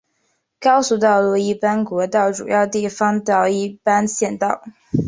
[0.59, 4.63] 高速道路一般国道主要地方道一般县道